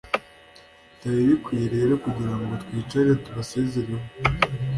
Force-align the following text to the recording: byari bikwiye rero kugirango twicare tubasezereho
byari 0.95 1.21
bikwiye 1.29 1.65
rero 1.75 1.93
kugirango 2.03 2.51
twicare 2.63 3.09
tubasezereho 3.23 4.05